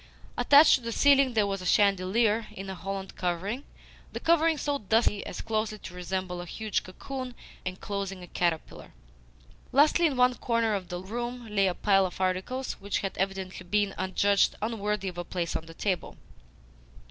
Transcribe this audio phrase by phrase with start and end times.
[0.35, 3.63] Attached to the ceiling there was a chandelier in a holland covering
[4.13, 7.35] the covering so dusty as closely to resemble a huge cocoon
[7.67, 8.93] enclosing a caterpillar.
[9.71, 13.63] Lastly, in one corner of the room lay a pile of articles which had evidently
[13.63, 16.17] been adjudged unworthy of a place on the table.